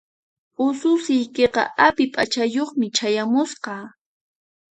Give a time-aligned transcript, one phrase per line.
[0.65, 3.75] Ususiykiqa api p'achayuqmi chayamusqa.